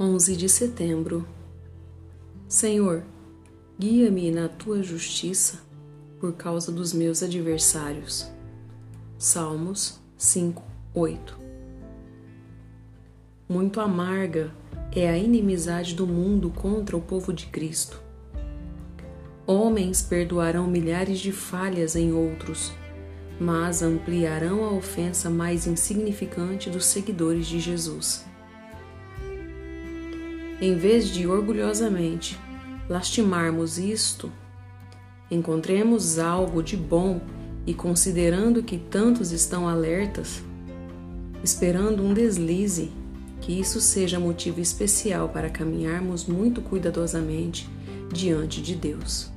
11 0.00 0.36
de 0.36 0.48
setembro. 0.48 1.26
Senhor, 2.46 3.02
guia-me 3.76 4.30
na 4.30 4.48
tua 4.48 4.80
justiça 4.80 5.58
por 6.20 6.34
causa 6.34 6.70
dos 6.70 6.92
meus 6.92 7.20
adversários. 7.20 8.30
Salmos 9.18 9.98
5, 10.16 10.62
8. 10.94 11.40
Muito 13.48 13.80
amarga 13.80 14.54
é 14.94 15.10
a 15.10 15.18
inimizade 15.18 15.96
do 15.96 16.06
mundo 16.06 16.48
contra 16.48 16.96
o 16.96 17.02
povo 17.02 17.32
de 17.32 17.46
Cristo. 17.46 18.00
Homens 19.44 20.00
perdoarão 20.00 20.68
milhares 20.68 21.18
de 21.18 21.32
falhas 21.32 21.96
em 21.96 22.12
outros, 22.12 22.72
mas 23.40 23.82
ampliarão 23.82 24.64
a 24.64 24.70
ofensa 24.70 25.28
mais 25.28 25.66
insignificante 25.66 26.70
dos 26.70 26.84
seguidores 26.84 27.48
de 27.48 27.58
Jesus. 27.58 28.28
Em 30.60 30.76
vez 30.76 31.08
de 31.08 31.24
orgulhosamente 31.24 32.36
lastimarmos 32.88 33.78
isto, 33.78 34.32
encontremos 35.30 36.18
algo 36.18 36.64
de 36.64 36.76
bom 36.76 37.20
e 37.64 37.72
considerando 37.72 38.60
que 38.60 38.76
tantos 38.76 39.30
estão 39.30 39.68
alertas, 39.68 40.42
esperando 41.44 42.02
um 42.02 42.12
deslize, 42.12 42.90
que 43.40 43.52
isso 43.52 43.80
seja 43.80 44.18
motivo 44.18 44.60
especial 44.60 45.28
para 45.28 45.48
caminharmos 45.48 46.26
muito 46.26 46.60
cuidadosamente 46.60 47.68
diante 48.12 48.60
de 48.60 48.74
Deus. 48.74 49.30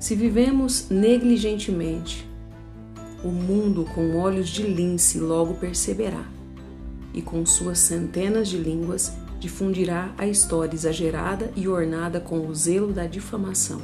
Se 0.00 0.16
vivemos 0.16 0.88
negligentemente, 0.90 2.26
o 3.22 3.28
mundo 3.28 3.84
com 3.94 4.16
olhos 4.16 4.48
de 4.48 4.64
lince 4.64 5.20
logo 5.20 5.54
perceberá, 5.54 6.26
e 7.14 7.22
com 7.22 7.46
suas 7.46 7.78
centenas 7.78 8.48
de 8.48 8.56
línguas 8.56 9.12
difundirá 9.42 10.14
a 10.16 10.24
história 10.24 10.72
exagerada 10.72 11.50
e 11.56 11.66
ornada 11.66 12.20
com 12.20 12.46
o 12.46 12.54
zelo 12.54 12.92
da 12.92 13.08
difamação. 13.08 13.82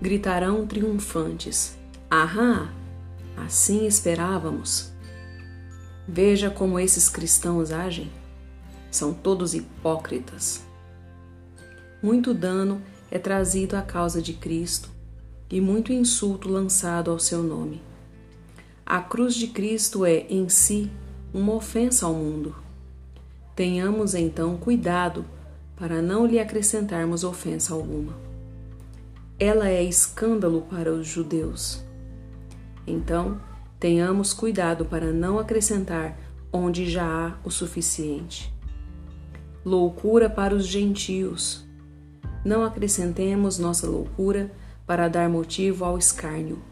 Gritarão 0.00 0.64
triunfantes: 0.68 1.76
Ahá! 2.08 2.72
Assim 3.36 3.84
esperávamos. 3.84 4.92
Veja 6.06 6.48
como 6.48 6.78
esses 6.78 7.08
cristãos 7.08 7.72
agem. 7.72 8.08
São 8.88 9.12
todos 9.12 9.52
hipócritas. 9.52 10.64
Muito 12.00 12.32
dano 12.32 12.80
é 13.10 13.18
trazido 13.18 13.74
à 13.74 13.82
causa 13.82 14.22
de 14.22 14.32
Cristo 14.32 14.88
e 15.50 15.60
muito 15.60 15.92
insulto 15.92 16.48
lançado 16.48 17.10
ao 17.10 17.18
seu 17.18 17.42
nome. 17.42 17.82
A 18.86 19.00
cruz 19.00 19.34
de 19.34 19.48
Cristo 19.48 20.06
é, 20.06 20.20
em 20.30 20.48
si, 20.48 20.88
uma 21.34 21.52
ofensa 21.52 22.06
ao 22.06 22.14
mundo. 22.14 22.65
Tenhamos 23.56 24.14
então 24.14 24.56
cuidado 24.58 25.24
para 25.76 26.02
não 26.02 26.26
lhe 26.26 26.38
acrescentarmos 26.38 27.24
ofensa 27.24 27.72
alguma. 27.72 28.12
Ela 29.38 29.68
é 29.68 29.82
escândalo 29.82 30.62
para 30.70 30.92
os 30.92 31.06
judeus. 31.06 31.82
Então, 32.86 33.40
tenhamos 33.80 34.34
cuidado 34.34 34.84
para 34.84 35.10
não 35.10 35.38
acrescentar 35.38 36.18
onde 36.52 36.88
já 36.88 37.04
há 37.04 37.34
o 37.42 37.50
suficiente. 37.50 38.54
Loucura 39.64 40.30
para 40.30 40.54
os 40.54 40.66
gentios 40.66 41.66
não 42.44 42.62
acrescentemos 42.62 43.58
nossa 43.58 43.88
loucura 43.88 44.52
para 44.86 45.08
dar 45.08 45.28
motivo 45.28 45.84
ao 45.84 45.98
escárnio, 45.98 46.62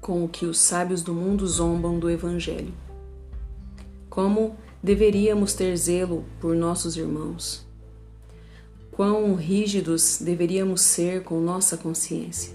com 0.00 0.24
o 0.24 0.28
que 0.28 0.44
os 0.44 0.58
sábios 0.58 1.02
do 1.02 1.14
mundo 1.14 1.46
zombam 1.46 1.98
do 1.98 2.10
Evangelho. 2.10 2.74
Como 4.10 4.56
deveríamos 4.82 5.54
ter 5.54 5.76
zelo 5.76 6.24
por 6.40 6.56
nossos 6.56 6.96
irmãos? 6.96 7.64
Quão 8.90 9.34
rígidos 9.34 10.18
deveríamos 10.20 10.80
ser 10.80 11.22
com 11.22 11.40
nossa 11.40 11.76
consciência? 11.76 12.52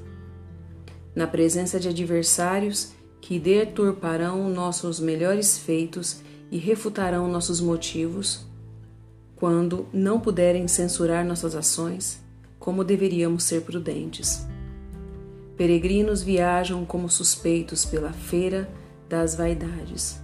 Na 1.15 1.25
presença 1.25 1.79
de 1.79 1.87
adversários 1.87 2.91
que 3.21 3.39
deturparão 3.39 4.49
nossos 4.49 4.99
melhores 4.99 5.57
feitos 5.57 6.21
e 6.51 6.57
refutarão 6.57 7.27
nossos 7.27 7.59
motivos, 7.59 8.45
quando 9.35 9.87
não 9.93 10.19
puderem 10.19 10.67
censurar 10.67 11.25
nossas 11.25 11.55
ações, 11.55 12.21
como 12.59 12.83
deveríamos 12.83 13.43
ser 13.43 13.61
prudentes. 13.61 14.45
Peregrinos 15.55 16.21
viajam 16.21 16.85
como 16.85 17.09
suspeitos 17.09 17.83
pela 17.83 18.11
feira 18.13 18.69
das 19.09 19.35
vaidades. 19.35 20.19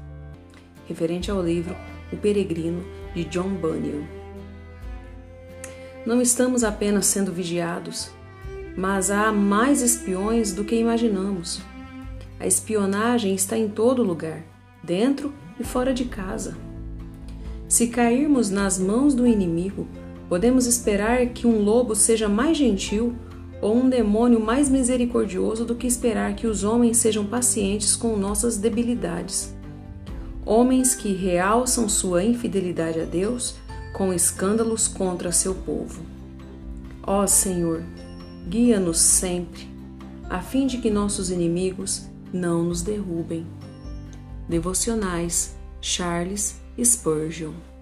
Referente 0.87 1.31
ao 1.31 1.41
livro 1.41 1.75
O 2.13 2.17
Peregrino 2.17 2.83
de 3.15 3.23
John 3.23 3.49
Bunyan. 3.55 4.03
Não 6.05 6.21
estamos 6.21 6.63
apenas 6.63 7.07
sendo 7.07 7.33
vigiados, 7.33 8.11
mas 8.77 9.09
há 9.09 9.31
mais 9.31 9.81
espiões 9.81 10.53
do 10.53 10.63
que 10.63 10.75
imaginamos. 10.75 11.59
A 12.39 12.45
espionagem 12.45 13.33
está 13.33 13.57
em 13.57 13.67
todo 13.67 14.03
lugar, 14.03 14.43
dentro 14.83 15.33
e 15.59 15.63
fora 15.63 15.91
de 15.91 16.05
casa. 16.05 16.55
Se 17.67 17.87
cairmos 17.87 18.51
nas 18.51 18.77
mãos 18.77 19.15
do 19.15 19.25
inimigo, 19.25 19.87
podemos 20.29 20.67
esperar 20.67 21.25
que 21.29 21.47
um 21.47 21.63
lobo 21.63 21.95
seja 21.95 22.29
mais 22.29 22.55
gentil 22.55 23.15
ou 23.59 23.75
um 23.75 23.89
demônio 23.89 24.39
mais 24.39 24.69
misericordioso 24.69 25.65
do 25.65 25.73
que 25.73 25.87
esperar 25.87 26.35
que 26.35 26.45
os 26.45 26.63
homens 26.63 26.97
sejam 26.97 27.25
pacientes 27.25 27.95
com 27.95 28.15
nossas 28.15 28.57
debilidades. 28.57 29.55
Homens 30.45 30.93
que 30.93 31.13
realçam 31.13 31.87
sua 31.87 32.23
infidelidade 32.23 32.99
a 32.99 33.05
Deus 33.05 33.55
com 33.93 34.13
escândalos 34.13 34.87
contra 34.87 35.31
seu 35.31 35.55
povo. 35.55 36.01
Ó 37.01 37.25
Senhor, 37.27 37.83
guia-nos 38.47 38.97
sempre, 38.97 39.69
a 40.29 40.41
fim 40.41 40.67
de 40.67 40.79
que 40.79 40.89
nossos 40.89 41.29
inimigos 41.29 42.07
não 42.33 42.63
nos 42.63 42.81
derrubem. 42.81 43.45
Devocionais 44.49 45.55
Charles 45.79 46.59
Spurgeon 46.83 47.72